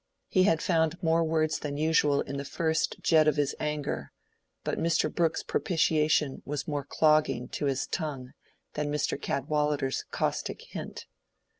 [0.29, 4.11] He had found more words than usual in the first jet of his anger,
[4.63, 5.13] but Mr.
[5.13, 8.31] Brooke's propitiation was more clogging to his tongue
[8.73, 9.15] than Mr.
[9.21, 11.05] Cadwallader's caustic hint.